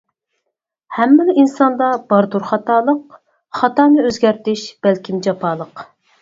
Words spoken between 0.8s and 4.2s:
ھەممىلا ئىنساندا باردۇر خاتالىق، خاتانى